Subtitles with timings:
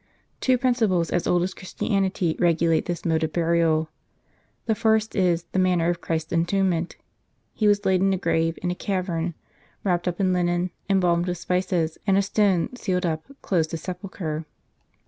[0.39, 3.87] Two principles as old as Christianity regulate this mode of burial.
[4.65, 6.95] The first is, the manner of Christ's entombment.
[7.53, 9.35] He was laid in a grave in a cavern,
[9.83, 14.45] wrapped up in linen, embalmed with spices; and a stone, sealed up, closed His sepulchre.